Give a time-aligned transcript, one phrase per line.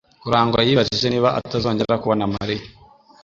[0.21, 2.63] Karangwa yibajije niba atazongera kubona Mariya.